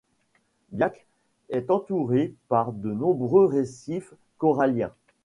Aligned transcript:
Biak 0.71 1.05
est 1.49 1.69
entourée 1.69 2.33
par 2.47 2.71
de 2.73 2.91
nombreux 2.91 3.45
récifs 3.45 4.15
coralliens. 4.39 4.95